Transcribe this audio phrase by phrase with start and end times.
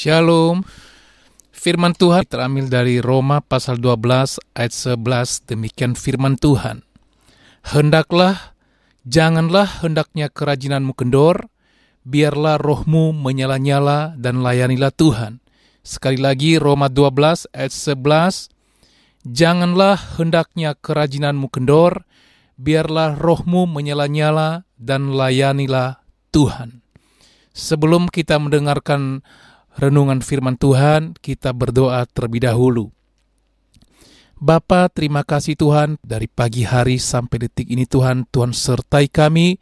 [0.00, 0.64] Shalom.
[1.52, 5.44] Firman Tuhan terambil dari Roma pasal 12 ayat 11.
[5.44, 6.88] Demikian firman Tuhan.
[7.68, 8.56] Hendaklah,
[9.04, 11.52] janganlah hendaknya kerajinanmu kendor,
[12.08, 15.44] biarlah rohmu menyala-nyala dan layanilah Tuhan.
[15.84, 18.48] Sekali lagi Roma 12 ayat 11.
[19.28, 22.08] Janganlah hendaknya kerajinanmu kendor,
[22.56, 26.00] biarlah rohmu menyala-nyala dan layanilah
[26.32, 26.80] Tuhan.
[27.52, 29.20] Sebelum kita mendengarkan
[29.78, 32.90] renungan firman Tuhan, kita berdoa terlebih dahulu.
[34.40, 39.60] Bapa, terima kasih Tuhan dari pagi hari sampai detik ini Tuhan, Tuhan sertai kami,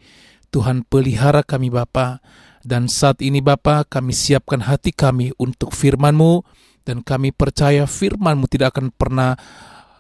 [0.55, 2.23] Tuhan pelihara kami Bapa.
[2.63, 6.47] Dan saat ini Bapa, kami siapkan hati kami untuk firman-Mu
[6.87, 9.35] dan kami percaya firman-Mu tidak akan pernah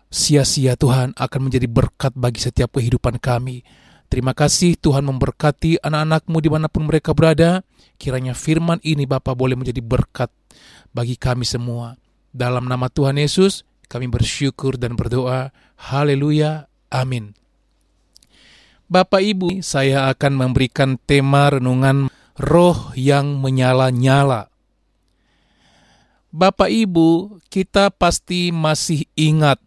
[0.08, 3.66] sia-sia Tuhan akan menjadi berkat bagi setiap kehidupan kami.
[4.08, 7.60] Terima kasih Tuhan memberkati anak-anakmu di mana pun mereka berada.
[8.00, 10.32] Kiranya firman ini Bapa boleh menjadi berkat
[10.96, 12.00] bagi kami semua.
[12.32, 15.52] Dalam nama Tuhan Yesus, kami bersyukur dan berdoa.
[15.76, 16.72] Haleluya.
[16.88, 17.36] Amin.
[18.88, 22.08] Bapak Ibu, saya akan memberikan tema renungan
[22.40, 24.48] roh yang menyala-nyala.
[26.32, 29.60] Bapak Ibu, kita pasti masih ingat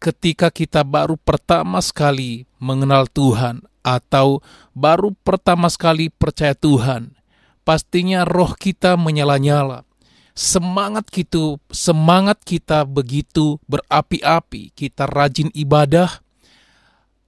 [0.00, 4.40] ketika kita baru pertama sekali mengenal Tuhan atau
[4.72, 7.12] baru pertama sekali percaya Tuhan.
[7.62, 9.84] Pastinya roh kita menyala-nyala.
[10.32, 14.72] Semangat kita, semangat kita begitu berapi-api.
[14.72, 16.08] Kita rajin ibadah,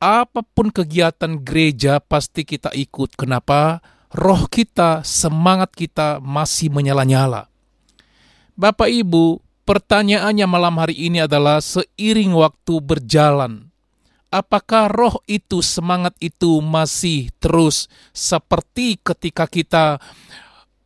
[0.00, 3.14] apa pun kegiatan gereja pasti kita ikut.
[3.14, 3.84] Kenapa?
[4.10, 7.52] Roh kita, semangat kita masih menyala-nyala.
[8.56, 13.72] Bapak Ibu, pertanyaannya malam hari ini adalah seiring waktu berjalan,
[14.32, 20.00] apakah roh itu, semangat itu masih terus seperti ketika kita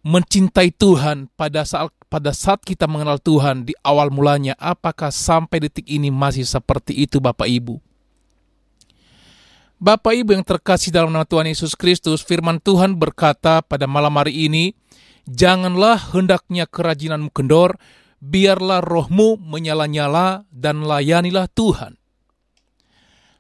[0.07, 5.87] mencintai Tuhan pada saat pada saat kita mengenal Tuhan di awal mulanya, apakah sampai detik
[5.91, 7.83] ini masih seperti itu Bapak Ibu?
[9.77, 14.49] Bapak Ibu yang terkasih dalam nama Tuhan Yesus Kristus, firman Tuhan berkata pada malam hari
[14.49, 14.73] ini,
[15.27, 17.75] Janganlah hendaknya kerajinanmu kendor,
[18.23, 21.99] biarlah rohmu menyala-nyala dan layanilah Tuhan.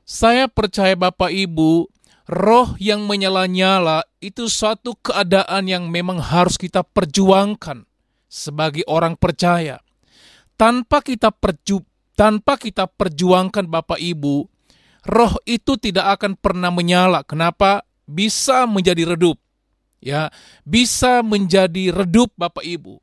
[0.06, 1.90] Saya percaya Bapak Ibu,
[2.30, 7.82] roh yang menyala-nyala itu suatu keadaan yang memang harus kita perjuangkan
[8.30, 9.82] sebagai orang percaya.
[10.54, 11.82] Tanpa kita perju
[12.16, 14.46] tanpa kita perjuangkan Bapak Ibu,
[15.04, 17.26] roh itu tidak akan pernah menyala.
[17.26, 17.84] Kenapa?
[18.06, 19.36] Bisa menjadi redup
[20.06, 20.30] ya
[20.62, 23.02] bisa menjadi redup Bapak Ibu.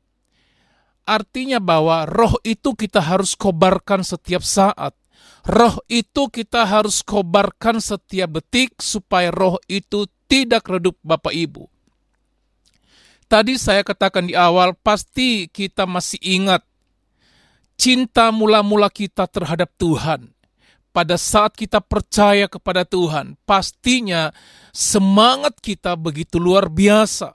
[1.04, 4.96] Artinya bahwa roh itu kita harus kobarkan setiap saat.
[5.44, 11.68] Roh itu kita harus kobarkan setiap detik supaya roh itu tidak redup Bapak Ibu.
[13.28, 16.64] Tadi saya katakan di awal pasti kita masih ingat
[17.76, 20.34] cinta mula-mula kita terhadap Tuhan
[20.94, 24.30] pada saat kita percaya kepada Tuhan, pastinya
[24.70, 27.34] semangat kita begitu luar biasa.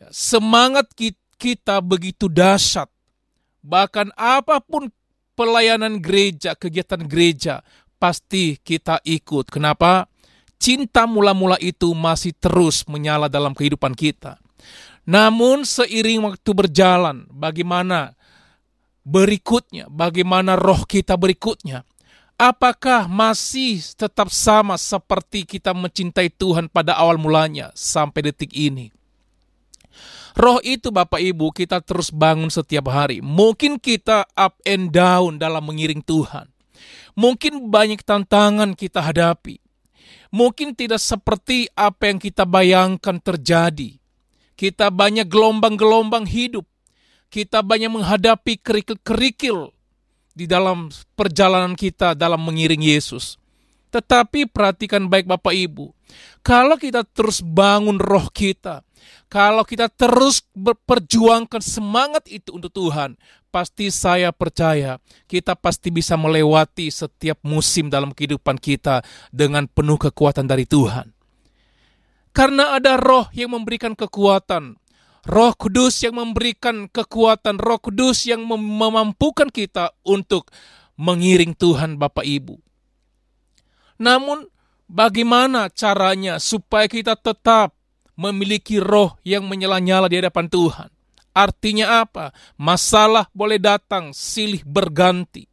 [0.00, 1.20] Ya, semangat kita
[1.84, 2.88] begitu dahsyat.
[3.64, 4.88] Bahkan apa pun
[5.36, 7.60] pelayanan gereja, kegiatan gereja,
[8.00, 9.52] pasti kita ikut.
[9.52, 10.08] Kenapa?
[10.56, 14.40] Cinta mula-mula itu masih terus menyala dalam kehidupan kita.
[15.04, 18.16] Namun seiring waktu berjalan, bagaimana
[19.04, 21.84] berikutnya, bagaimana roh kita berikutnya,
[22.34, 28.90] Apakah masih tetap sama seperti kita mencintai Tuhan pada awal mulanya sampai detik ini?
[30.34, 33.22] Roh itu Bapak Ibu kita terus bangun setiap hari.
[33.22, 36.50] Mungkin kita up and down dalam mengiring Tuhan.
[37.14, 39.62] Mungkin banyak tantangan kita hadapi.
[40.34, 43.94] Mungkin tidak seperti apa yang kita bayangkan terjadi.
[44.58, 46.66] Kita banyak gelombang-gelombang hidup.
[47.30, 49.70] Kita banyak menghadapi kerikil-kerikil
[50.34, 53.38] di dalam perjalanan kita dalam mengiring Yesus.
[53.94, 55.94] Tetapi perhatikan baik Bapak Ibu,
[56.42, 58.82] kalau kita terus bangun roh kita,
[59.30, 63.14] kalau kita terus berperjuangkan semangat itu untuk Tuhan,
[63.54, 64.98] pasti saya percaya
[65.30, 71.14] kita pasti bisa melewati setiap musim dalam kehidupan kita dengan penuh kekuatan dari Tuhan.
[72.34, 74.74] Karena ada roh yang memberikan kekuatan,
[75.24, 80.50] Roh Kudus yang memberikan kekuatan, Roh Kudus yang mem memampukan kita untuk
[80.98, 82.63] mengiring Tuhan Bapak Ibu.
[83.98, 84.46] Namun
[84.90, 87.74] bagaimana caranya supaya kita tetap
[88.14, 90.88] memiliki roh yang menyala-nyala di hadapan Tuhan?
[91.34, 92.30] Artinya apa?
[92.54, 95.50] Masalah boleh datang, silih berganti.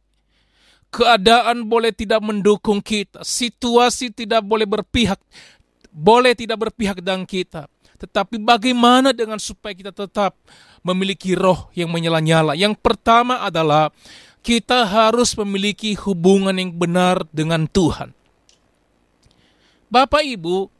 [0.92, 5.18] Keadaan boleh tidak mendukung kita, situasi tidak boleh berpihak,
[5.90, 7.66] boleh tidak berpihak dengan kita.
[7.98, 10.38] Tetapi bagaimana dengan supaya kita tetap
[10.86, 12.58] memiliki roh yang menyala-nyala?
[12.58, 13.90] Yang pertama adalah
[14.42, 18.10] kita harus memiliki hubungan yang benar dengan Tuhan.
[19.92, 20.72] Bapak Ibu,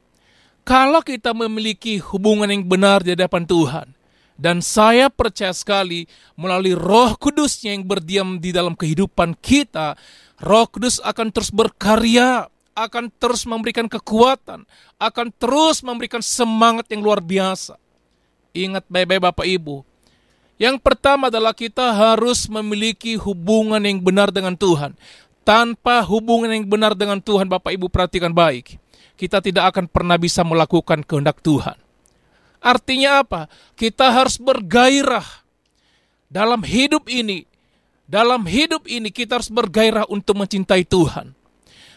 [0.64, 3.92] kalau kita memiliki hubungan yang benar di hadapan Tuhan,
[4.40, 10.00] dan saya percaya sekali melalui roh kudusnya yang berdiam di dalam kehidupan kita,
[10.40, 14.64] roh kudus akan terus berkarya akan terus memberikan kekuatan,
[14.96, 17.76] akan terus memberikan semangat yang luar biasa.
[18.56, 19.84] Ingat baik-baik Bapak Ibu.
[20.56, 24.96] Yang pertama adalah kita harus memiliki hubungan yang benar dengan Tuhan.
[25.44, 28.80] Tanpa hubungan yang benar dengan Tuhan, Bapak Ibu perhatikan baik.
[29.14, 31.78] Kita tidak akan pernah bisa melakukan kehendak Tuhan.
[32.62, 33.50] Artinya apa?
[33.74, 35.26] Kita harus bergairah
[36.30, 37.46] dalam hidup ini.
[38.06, 41.32] Dalam hidup ini kita harus bergairah untuk mencintai Tuhan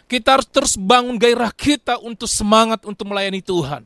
[0.05, 3.85] kita harus terus bangun gairah kita untuk semangat untuk melayani Tuhan.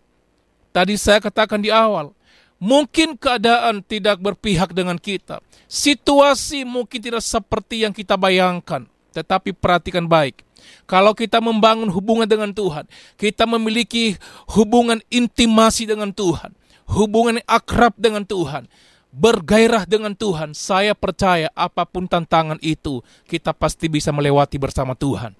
[0.69, 2.12] Tadi saya katakan di awal,
[2.59, 5.39] mungkin keadaan tidak berpihak dengan kita.
[5.65, 8.86] Situasi mungkin tidak seperti yang kita bayangkan.
[9.15, 10.45] Tetapi perhatikan baik,
[10.85, 12.85] Kalau kita membangun hubungan dengan Tuhan,
[13.19, 14.19] kita memiliki
[14.53, 16.55] hubungan intimasi dengan Tuhan,
[16.89, 18.65] hubungan akrab dengan Tuhan,
[19.09, 25.33] bergairah dengan Tuhan, saya percaya apa pun tantangan itu, kita pasti bisa melewati bersama Tuhan.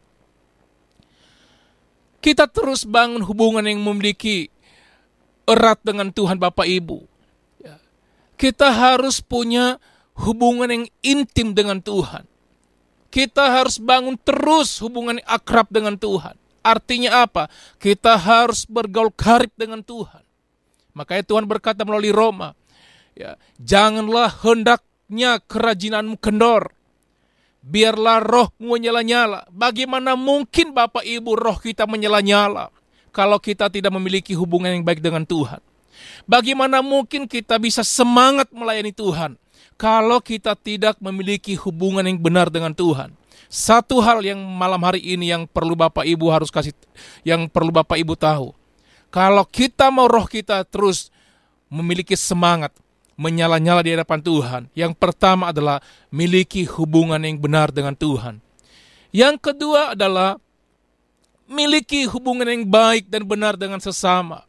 [2.20, 4.52] Kita terus bangun hubungan yang memiliki
[5.48, 7.08] erat dengan Tuhan Bapak Ibu.
[7.64, 7.80] Ya.
[8.36, 9.80] Kita harus punya
[10.20, 12.29] hubungan yang intim dengan Tuhan.
[13.10, 16.38] Kita harus bangun terus hubungan akrab dengan Tuhan.
[16.62, 17.50] Artinya apa?
[17.82, 20.22] Kita harus bergaul karib dengan Tuhan.
[20.94, 22.54] Makanya Tuhan berkata melalui Roma,
[23.18, 26.76] ya, janganlah hendaknya kerajinanmu kendor.
[27.60, 29.50] Biarlah rohmu menyala-nyala.
[29.52, 32.72] Bagaimana mungkin Bapak Ibu roh kita menyala-nyala
[33.12, 35.60] kalau kita tidak memiliki hubungan yang baik dengan Tuhan?
[36.24, 39.36] Bagaimana mungkin kita bisa semangat melayani Tuhan
[39.80, 43.16] kalau kita tidak memiliki hubungan yang benar dengan Tuhan?
[43.48, 46.76] Satu hal yang malam hari ini yang perlu Bapak Ibu harus kasih
[47.24, 48.52] yang perlu Bapak Ibu tahu.
[49.10, 51.10] Kalau kita mau roh kita terus
[51.72, 52.76] memiliki semangat,
[53.16, 54.62] menyala-nyala di hadapan Tuhan.
[54.76, 55.82] Yang pertama adalah
[56.14, 58.38] miliki hubungan yang benar dengan Tuhan.
[59.10, 60.38] Yang kedua adalah
[61.50, 64.46] miliki hubungan yang baik dan benar dengan sesama.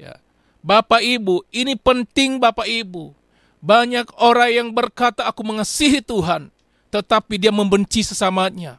[0.00, 0.16] Ya.
[0.64, 3.23] Bapak Ibu, ini penting Bapak Ibu.
[3.64, 6.52] Banyak orang yang berkata aku mengasihi Tuhan,
[6.92, 8.76] tetapi dia membenci sesamanya.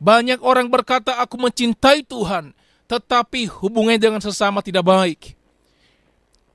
[0.00, 2.56] Banyak orang berkata aku mencintai Tuhan,
[2.88, 5.36] tetapi hubungannya dengan sesama tidak baik.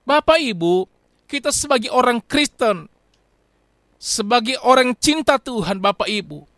[0.01, 0.89] Bapak Ibu,
[1.29, 2.89] kita sebagai orang Kristen,
[4.01, 6.49] sebagai orang cinta Tuhan, Bapak Ibu,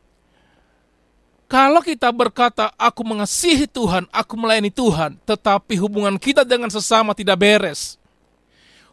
[1.52, 7.44] kalau kita berkata, "Aku mengasihi Tuhan, aku melayani Tuhan," tetapi hubungan kita dengan sesama tidak
[7.44, 8.00] beres,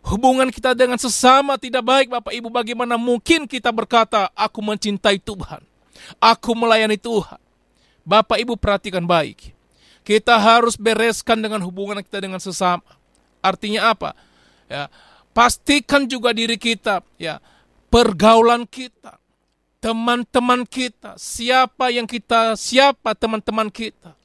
[0.04, 5.60] hubungan kita dengan sesama tidak baik, Bapak Ibu, bagaimana mungkin kita berkata, "Aku mencintai Tuhan,
[6.18, 7.38] aku melayani Tuhan"?
[8.04, 9.52] Bapak Ibu, perhatikan baik,
[10.02, 12.84] kita harus bereskan dengan hubungan kita dengan sesama.
[13.44, 14.16] Artinya apa?
[14.66, 14.88] Ya,
[15.36, 17.38] pastikan juga diri kita, ya,
[17.92, 19.20] pergaulan kita,
[19.80, 24.16] teman-teman kita, siapa yang kita, siapa teman-teman kita.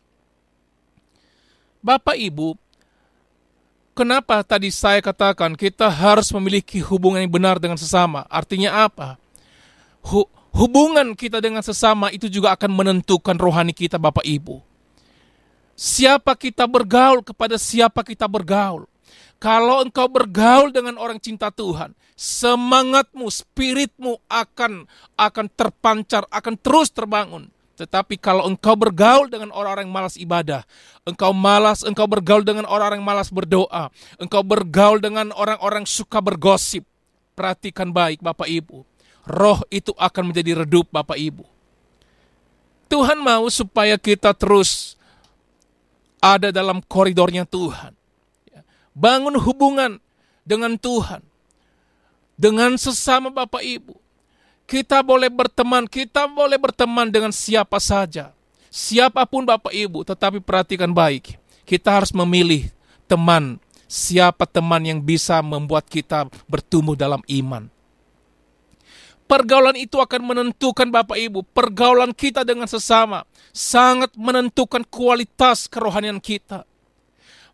[1.86, 2.58] Bapak Ibu,
[3.96, 8.28] kenapa tadi saya katakan kita harus memiliki hubungan yang benar dengan sesama?
[8.28, 9.16] Artinya apa?
[10.04, 14.60] Hu hubungan kita dengan sesama itu juga akan menentukan rohani kita Bapak Ibu.
[15.76, 18.86] Siapa kita bergaul kepada siapa kita bergaul.
[19.36, 24.88] Kalau engkau bergaul dengan orang cinta Tuhan, semangatmu, spiritmu akan
[25.20, 27.52] akan terpancar, akan terus terbangun.
[27.76, 30.64] Tetapi kalau engkau bergaul dengan orang-orang malas ibadah,
[31.04, 36.88] engkau malas, engkau bergaul dengan orang-orang malas berdoa, engkau bergaul dengan orang-orang suka bergosip,
[37.36, 38.88] perhatikan baik Bapak Ibu.
[39.28, 41.44] Roh itu akan menjadi redup Bapak Ibu.
[42.88, 44.96] Tuhan mau supaya kita terus
[46.24, 47.92] ada dalam koridornya Tuhan.
[48.96, 50.00] Bangun hubungan
[50.48, 51.20] dengan Tuhan.
[52.40, 54.05] Dengan sesama Bapak Ibu.
[54.66, 58.34] Kita boleh berteman, kita boleh berteman dengan siapa saja.
[58.74, 61.38] Siapa pun Bapak Ibu, tetapi perhatikan baik.
[61.64, 62.74] Kita harus memilih
[63.06, 67.70] teman, siapa teman yang bisa membuat kita bertumbuh dalam iman.
[69.26, 76.66] Pergaulan itu akan menentukan Bapak Ibu, pergaulan kita dengan sesama sangat menentukan kualitas kerohanian kita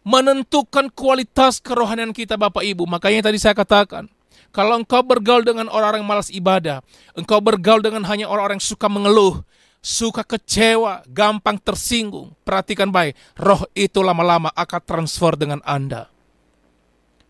[0.01, 2.89] menentukan kualitas kerohanian kita Bapak Ibu.
[2.89, 4.09] Makanya tadi saya katakan,
[4.51, 6.83] kalau engkau bergaul dengan orang-orang malas ibadah,
[7.15, 9.41] engkau bergaul dengan hanya orang-orang yang suka mengeluh,
[9.79, 16.11] suka kecewa, gampang tersinggung, perhatikan baik, roh itu lama-lama akan transfer dengan Anda.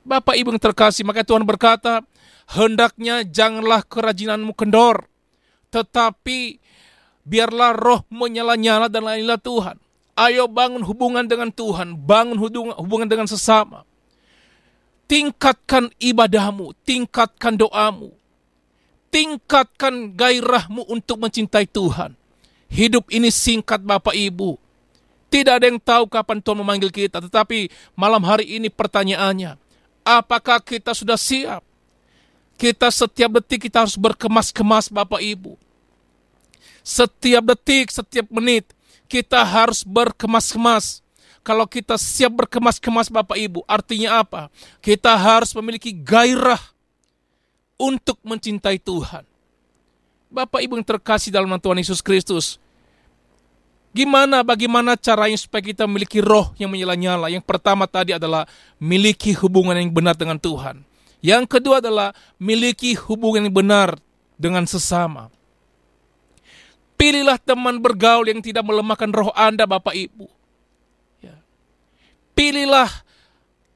[0.01, 2.01] Bapak Ibu yang terkasih, maka Tuhan berkata,
[2.57, 5.05] hendaknya janganlah kerajinanmu kendor,
[5.69, 6.57] tetapi
[7.21, 9.77] biarlah roh menyala-nyala dan lainlah Tuhan.
[10.17, 12.35] Ayo bangun hubungan dengan Tuhan, bangun
[12.81, 13.87] hubungan dengan sesama.
[15.11, 18.15] Tingkatkan ibadahmu, tingkatkan doamu.
[19.11, 22.15] Tingkatkan gairahmu untuk mencintai Tuhan.
[22.71, 24.55] Hidup ini singkat Bapak Ibu.
[25.27, 29.59] Tidak ada yang tahu kapan Tuhan memanggil kita, tetapi malam hari ini pertanyaannya,
[30.07, 31.59] apakah kita sudah siap?
[32.55, 35.59] Kita setiap detik kita harus berkemas-kemas Bapak Ibu.
[36.87, 38.63] Setiap detik, setiap menit
[39.11, 41.03] kita harus berkemas-kemas.
[41.41, 44.47] Kalau kita siap berkemas-kemas Bapak Ibu, artinya apa?
[44.77, 46.61] Kita harus memiliki gairah
[47.81, 49.25] untuk mencintai Tuhan.
[50.31, 52.61] Bapak Ibu yang terkasih dalam Tuhan Yesus Kristus,
[53.91, 57.27] Gimana, bagaimana caranya supaya kita memiliki roh yang menyala-nyala?
[57.27, 58.47] Yang pertama tadi adalah
[58.79, 60.79] miliki hubungan yang benar dengan Tuhan.
[61.19, 63.99] Yang kedua adalah miliki hubungan yang benar
[64.39, 65.27] dengan sesama
[67.01, 70.29] Pilihlah teman bergaul yang tidak melemahkan roh Anda, Bapak Ibu.
[72.41, 72.89] Pilihlah,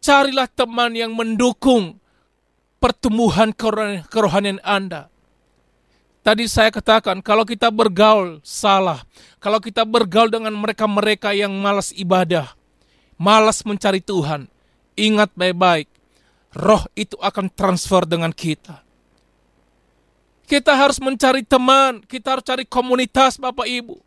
[0.01, 2.01] carilah teman yang mendukung
[2.81, 5.05] pertumbuhan keroh- kerohanian Anda.
[6.25, 9.05] Tadi saya katakan, kalau kita bergaul salah,
[9.37, 12.57] kalau kita bergaul dengan mereka-mereka yang malas ibadah,
[13.21, 14.49] malas mencari Tuhan,
[14.97, 15.85] ingat baik-baik,
[16.57, 18.81] roh itu akan transfer dengan kita.
[20.49, 24.04] Kita harus mencari teman, kita harus cari komunitas Bapak Ibu.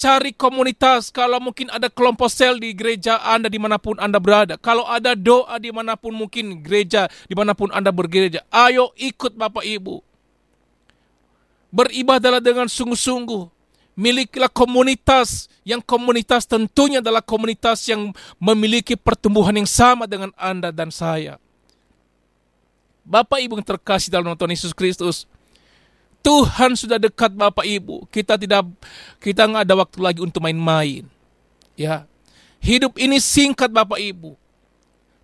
[0.00, 4.56] Cari komunitas, kalau mungkin ada kelompok sel di gereja Anda di mana pun Anda berada.
[4.56, 8.40] Kalau ada doa di mana pun mungkin gereja, di mana pun Anda bergereja.
[8.48, 10.00] Ayo ikut Bapak Ibu.
[11.68, 13.52] Beribadahlah dengan sungguh-sungguh.
[13.92, 20.88] Milikilah komunitas, yang komunitas tentunya adalah komunitas yang memiliki pertumbuhan yang sama dengan Anda dan
[20.88, 21.36] saya.
[23.04, 25.28] Bapak Ibu yang terkasih dalam Tuhan Yesus Kristus,
[26.20, 28.04] Tuhan sudah dekat Bapak Ibu.
[28.12, 28.68] Kita tidak
[29.20, 31.08] kita nggak ada waktu lagi untuk main-main.
[31.76, 32.04] Ya.
[32.60, 34.36] Hidup ini singkat Bapak Ibu.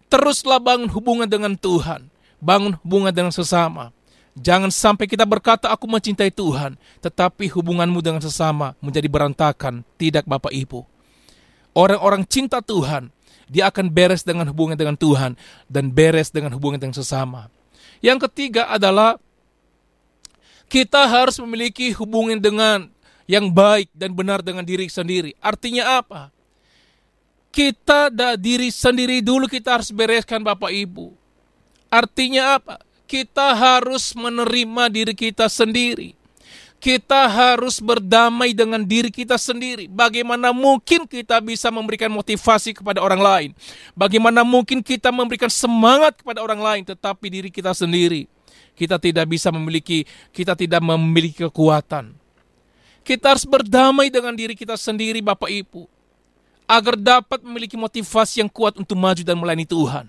[0.08, 2.08] Teruslah bangun hubungan dengan Tuhan.
[2.40, 3.92] Bangun hubungan dengan sesama.
[4.36, 9.80] Jangan sampai kita berkata aku mencintai Tuhan, tetapi hubunganmu dengan sesama menjadi berantakan.
[9.96, 10.84] Tidak Bapak Ibu.
[11.72, 13.12] Orang-orang cinta Tuhan,
[13.48, 15.36] dia akan beres dengan hubungan dengan Tuhan
[15.68, 17.48] dan beres dengan hubungan dengan sesama.
[18.04, 19.16] Yang ketiga adalah
[20.66, 22.90] kita harus memiliki hubungan dengan
[23.26, 25.34] yang baik dan benar dengan diri sendiri.
[25.42, 26.30] Artinya apa?
[27.50, 31.14] Kita da diri sendiri dulu kita harus bereskan Bapak Ibu.
[31.90, 32.82] Artinya apa?
[33.06, 36.14] Kita harus menerima diri kita sendiri.
[36.76, 39.88] Kita harus berdamai dengan diri kita sendiri.
[39.88, 43.50] Bagaimana mungkin kita bisa memberikan motivasi kepada orang lain?
[43.96, 48.28] Bagaimana mungkin kita memberikan semangat kepada orang lain tetapi diri kita sendiri
[48.76, 52.12] kita tidak bisa memiliki kita tidak memiliki kekuatan.
[53.00, 55.88] Kita harus berdamai dengan diri kita sendiri Bapak Ibu
[56.66, 60.06] agar dapat memiliki motivasi yang kuat untuk maju dan melayani Tuhan.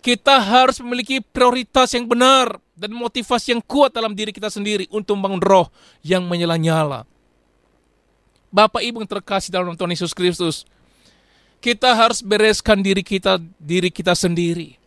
[0.00, 5.18] Kita harus memiliki prioritas yang benar dan motivasi yang kuat dalam diri kita sendiri untuk
[5.20, 5.66] membangun roh
[6.00, 7.04] yang menyala-nyala.
[8.48, 10.64] Bapak Ibu yang terkasih dalam Tuhan Yesus Kristus,
[11.60, 14.80] kita harus bereskan diri kita diri kita sendiri.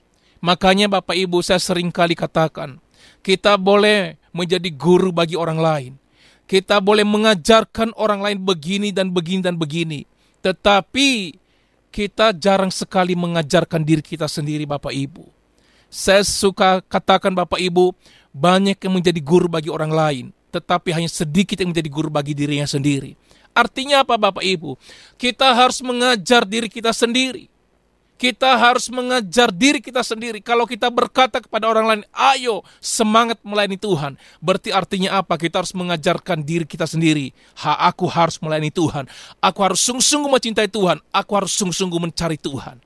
[0.44, 2.83] Makanya Bapak Ibu saya sering kali katakan,
[3.24, 5.94] kita boleh menjadi guru bagi orang lain.
[6.44, 10.04] Kita boleh mengajarkan orang lain begini dan begini dan begini.
[10.44, 11.40] Tetapi
[11.94, 15.30] kita jarang sekali mengajarkan diri kita sendiri Bapak Ibu.
[15.94, 17.94] Saya suka katakan Bapak Ibu,
[18.34, 22.66] banyak yang menjadi guru bagi orang lain, tetapi hanya sedikit yang menjadi guru bagi dirinya
[22.66, 23.14] sendiri.
[23.54, 24.74] Artinya apa Bapak Ibu?
[25.22, 27.53] Kita harus mengajar diri kita sendiri.
[28.24, 30.40] Kita harus mengajar diri kita sendiri.
[30.40, 34.16] Kalau kita berkata kepada orang lain, ayo semangat melayani Tuhan.
[34.40, 35.36] Berarti artinya apa?
[35.36, 37.36] Kita harus mengajarkan diri kita sendiri.
[37.60, 39.12] Ha, aku harus melayani Tuhan.
[39.44, 41.04] Aku harus sungguh-sungguh mencintai Tuhan.
[41.12, 42.80] Aku harus sungguh-sungguh mencari Tuhan.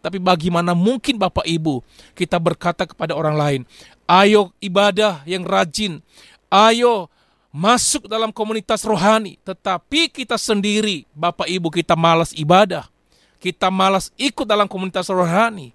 [0.00, 1.84] Tapi bagaimana mungkin Bapak Ibu
[2.16, 3.60] kita berkata kepada orang lain,
[4.08, 6.00] ayo ibadah yang rajin,
[6.48, 7.12] ayo
[7.52, 9.36] masuk dalam komunitas rohani.
[9.44, 12.88] Tetapi kita sendiri, Bapak Ibu kita malas ibadah
[13.40, 15.72] kita malas ikut dalam komunitas rohani.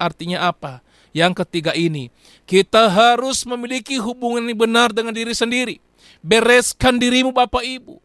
[0.00, 0.80] Artinya apa?
[1.12, 2.08] Yang ketiga ini,
[2.48, 5.76] kita harus memiliki hubungan yang benar dengan diri sendiri.
[6.24, 8.00] Bereskan dirimu Bapak Ibu.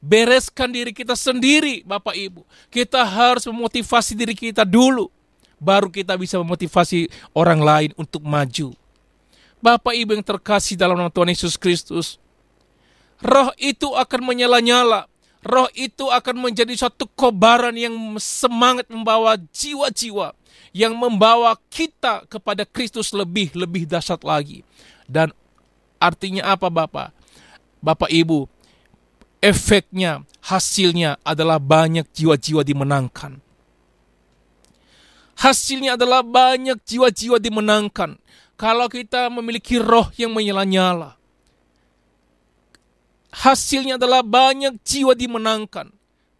[0.00, 2.42] Bereskan diri kita sendiri Bapak Ibu.
[2.72, 5.12] Kita harus memotivasi diri kita dulu.
[5.60, 8.72] Baru kita bisa memotivasi orang lain untuk maju.
[9.58, 12.16] Bapak Ibu yang terkasih dalam nama Tuhan Yesus Kristus.
[13.18, 15.10] Roh itu akan menyala-nyala
[15.42, 20.34] roh itu akan menjadi suatu kobaran yang semangat membawa jiwa-jiwa
[20.72, 24.62] yang membawa kita kepada Kristus lebih-lebih dahsyat lagi.
[25.08, 25.32] Dan
[25.98, 27.10] artinya apa Bapak?
[27.82, 28.46] Bapak Ibu,
[29.42, 33.42] efeknya, hasilnya adalah banyak jiwa-jiwa dimenangkan.
[35.38, 38.18] Hasilnya adalah banyak jiwa-jiwa dimenangkan.
[38.58, 41.17] Kalau kita memiliki roh yang menyala-nyala
[43.38, 45.94] hasilnya adalah banyak jiwa dimenangkan.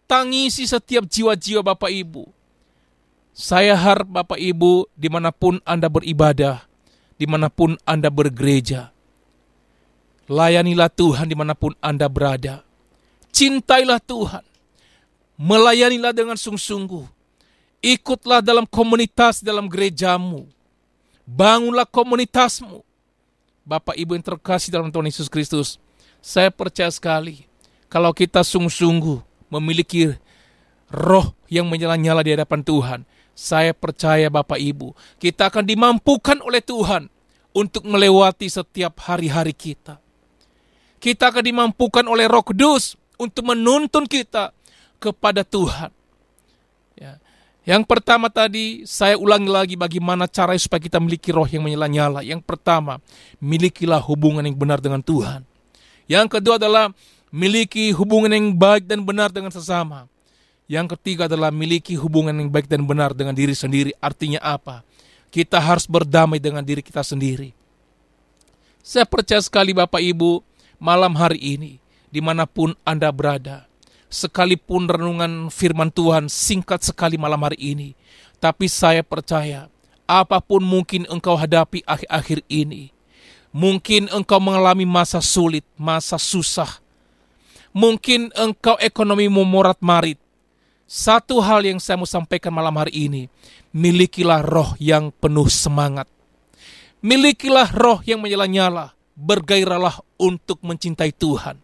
[0.09, 2.27] Tangisi setiap jiwa-jiwa Bapak Ibu.
[3.31, 6.65] Saya harap Bapak Ibu di mana pun Anda beribadah,
[7.15, 8.91] di mana pun Anda bergereja,
[10.27, 12.65] layanilah Tuhan di mana pun Anda berada.
[13.31, 14.43] Cintailah Tuhan,
[15.39, 17.05] melayanilah dengan sungguh-sungguh.
[17.79, 20.49] Ikutlah dalam komunitas dalam gerejamu.
[21.23, 22.83] Bangunlah komunitasmu.
[23.63, 25.77] Bapak Ibu yang terkasih dalam Tuhan Yesus Kristus,
[26.19, 27.49] saya percaya sekali
[27.89, 30.13] kalau kita sungguh-sungguh memiliki
[30.93, 32.99] roh yang menyala-nyala di hadapan Tuhan,
[33.33, 37.09] saya percaya Bapak Ibu, kita akan dimampukan oleh Tuhan
[37.55, 39.97] untuk melewati setiap hari-hari kita.
[40.99, 44.51] Kita akan dimampukan oleh Roh Kudus untuk menuntun kita
[44.99, 45.89] kepada Tuhan.
[46.99, 47.15] Ya.
[47.63, 52.19] Yang pertama tadi saya ulangi lagi bagaimana cara supaya kita memiliki roh yang menyala-nyala.
[52.25, 52.99] Yang pertama,
[53.39, 55.47] milikilah hubungan yang benar dengan Tuhan.
[56.09, 56.89] Yang kedua adalah
[57.29, 60.09] miliki hubungan yang baik dan benar dengan sesama.
[60.65, 63.93] Yang ketiga adalah miliki hubungan yang baik dan benar dengan diri sendiri.
[64.01, 64.81] Artinya apa?
[65.29, 67.53] Kita harus berdamai dengan diri kita sendiri.
[68.81, 70.41] Saya percaya sekali Bapak Ibu,
[70.81, 71.77] malam hari ini,
[72.09, 73.69] di mana pun Anda berada,
[74.09, 77.93] sekalipun renungan firman Tuhan singkat sekali malam hari ini,
[78.41, 79.69] tapi saya percaya,
[80.09, 82.89] apa pun mungkin engkau hadapi akhir-akhir ini,
[83.49, 86.81] mungkin engkau mengalami masa sulit, masa susah,
[87.73, 90.17] mungkin engkau ekonomi memorat marit,
[90.89, 93.21] satu hal yang saya mau sampaikan malam hari ini,
[93.69, 96.09] milikilah roh yang penuh semangat.
[96.99, 101.61] Milikilah roh yang menyala-nyala, bergairahlah untuk mencintai Tuhan.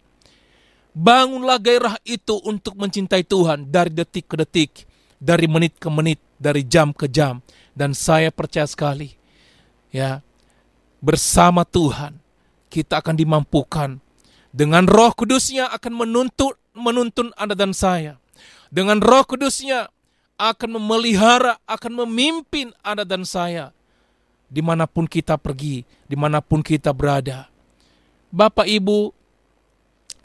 [0.96, 4.72] Bangunlah gairah itu untuk mencintai Tuhan dari detik ke detik,
[5.20, 7.44] dari menit ke menit, dari jam ke jam.
[7.76, 9.12] Dan saya percaya sekali,
[9.92, 10.24] ya,
[11.06, 12.18] bersama Tuhan
[12.74, 14.02] kita akan dimampukan
[14.50, 18.18] dengan Roh Kudusnya akan menuntut menuntun Anda dan saya.
[18.74, 19.94] Dengan Roh Kudusnya
[20.36, 23.70] akan memelihara, akan memimpin Anda dan saya
[24.50, 27.48] di mana pun kita pergi, di mana pun kita berada.
[28.34, 29.14] Bapak Ibu,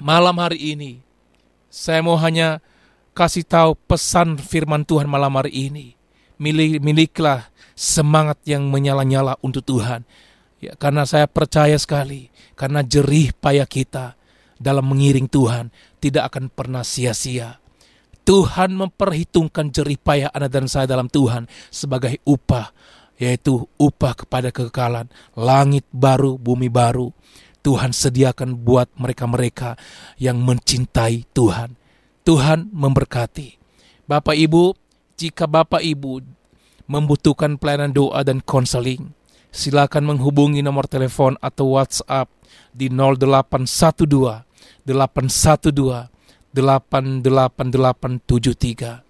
[0.00, 0.98] malam hari ini
[1.70, 2.58] saya mau hanya
[3.14, 5.94] kasih tahu pesan firman Tuhan malam hari ini.
[6.40, 10.08] Milik, miliklah semangat yang menyala-nyala untuk Tuhan.
[10.60, 14.20] Ya, karena saya percaya sekali, karena jerih payah kita
[14.60, 15.72] dalam mengiring Tuhan
[16.04, 17.56] tidak akan pernah sia-sia.
[18.28, 22.76] Tuhan memperhitungkan jerih payah Anda dan saya dalam Tuhan sebagai upah,
[23.16, 27.08] yaitu upah kepada kekekalan, langit baru, bumi baru.
[27.60, 29.80] Tuhan sediakan buat mereka-mereka
[30.20, 31.76] yang mencintai Tuhan.
[32.24, 33.56] Tuhan memberkati.
[34.04, 34.76] Bapak Ibu,
[35.16, 36.24] jika Bapak Ibu
[36.88, 39.12] membutuhkan pelayanan doa dan konseling,
[39.50, 42.30] silakan menghubungi nomor telepon atau WhatsApp
[42.74, 44.46] di 0812
[44.86, 46.10] 812
[46.50, 49.06] 88873.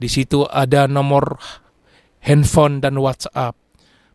[0.00, 1.36] Di situ ada nomor
[2.24, 3.54] handphone dan WhatsApp.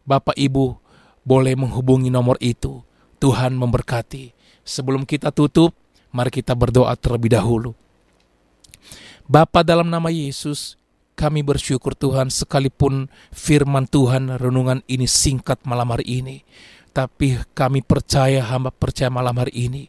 [0.05, 0.75] Bapak Ibu
[1.23, 2.83] boleh menghubungi nomor itu.
[3.21, 4.33] Tuhan memberkati.
[4.65, 5.73] Sebelum kita tutup,
[6.11, 7.73] mari kita berdoa terlebih dahulu.
[9.25, 10.77] Bapa dalam nama Yesus,
[11.15, 16.43] kami bersyukur Tuhan sekalipun firman Tuhan renungan ini singkat malam hari ini.
[16.95, 19.83] Tapi kami percaya, hamba percaya malam hari ini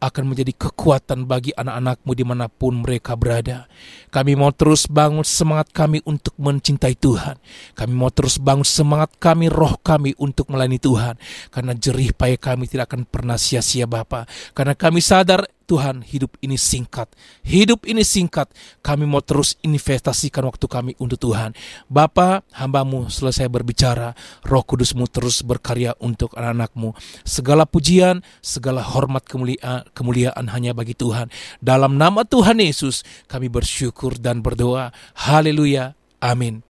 [0.00, 3.68] akan menjadi kekuatan bagi anak-anakmu di mana pun mereka berada.
[4.08, 7.36] Kami mau terus bangun semangat kami untuk mencintai Tuhan.
[7.76, 11.20] Kami mau terus bangun semangat kami, roh kami untuk melayani Tuhan.
[11.52, 14.24] Karena jerih payah kami tidak akan pernah sia-sia Bapa.
[14.56, 17.06] Karena kami sadar Tuhan hidup ini singkat.
[17.46, 18.50] Hidup ini singkat.
[18.82, 21.54] Kami mau terus investasikan waktu kami untuk Tuhan.
[21.86, 24.18] Bapa, hambamu selesai berbicara.
[24.42, 26.90] Roh kudusmu terus berkarya untuk anak-anakmu.
[27.22, 31.28] Segala pujian, segala hormat kemuliaan, kemuliaan hanya bagi Tuhan.
[31.58, 34.94] Dalam nama Tuhan Yesus kami bersyukur dan berdoa.
[35.18, 35.98] Haleluya.
[36.20, 36.69] Amin.